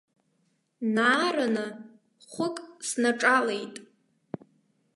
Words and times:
Наараны 0.95 1.67
хәык 2.31 2.57
снаҿалеит. 2.87 3.75